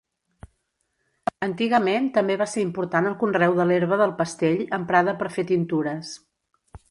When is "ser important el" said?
2.55-3.17